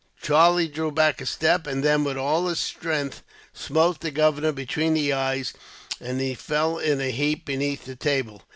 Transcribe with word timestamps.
Charlie 0.19 0.67
drew 0.67 0.89
back 0.91 1.21
a 1.21 1.27
step; 1.27 1.67
and 1.67 1.83
then, 1.83 2.03
with 2.03 2.17
all 2.17 2.47
his 2.47 2.59
strength, 2.59 3.21
smote 3.53 3.99
the 4.01 4.09
governor 4.09 4.51
between 4.51 4.95
the 4.95 5.13
eyes, 5.13 5.53
and 5.99 6.19
he 6.19 6.33
fell 6.33 6.79
in 6.79 6.99
a 6.99 7.11
heap 7.11 7.45
beneath 7.45 7.85
the 7.85 7.95
table. 7.95 8.41